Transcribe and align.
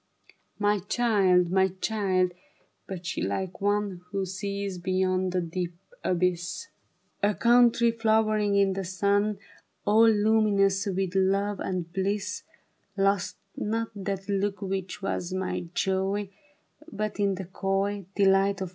My 0.57 0.79
child, 0.79 1.51
my 1.51 1.67
child! 1.79 2.31
But 2.87 3.05
she 3.05 3.21
like 3.21 3.61
one 3.61 4.01
Who 4.09 4.25
sees 4.25 4.79
beyond 4.79 5.31
the 5.31 5.41
deep 5.41 5.75
abyss, 6.03 6.69
112 7.19 7.21
THE 7.21 7.21
BARRICADE, 7.21 7.29
A 7.29 7.39
country 7.39 7.91
flowering 8.01 8.55
in 8.55 8.73
the 8.73 8.83
sun, 8.83 9.37
All 9.85 10.09
luminous 10.09 10.87
with 10.87 11.13
love 11.13 11.59
and 11.59 11.93
bliss, 11.93 12.41
Lost 12.97 13.37
not 13.55 13.89
that 13.95 14.27
look 14.27 14.63
which 14.63 15.03
was 15.03 15.33
my 15.33 15.65
joy, 15.75 16.31
But 16.91 17.19
in 17.19 17.35
the 17.35 17.45
coy 17.45 18.07
Delight 18.15 18.61
of. 18.63 18.69